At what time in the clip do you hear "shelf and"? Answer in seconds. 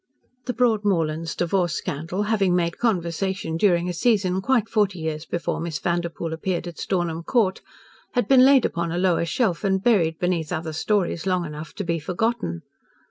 9.25-9.83